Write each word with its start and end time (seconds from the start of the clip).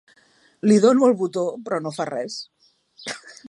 Li 0.69 0.77
dono 0.85 1.03
al 1.09 1.13
botó 1.19 1.43
però 1.67 1.81
no 1.85 1.95
fa 1.99 2.07
res. 2.13 2.41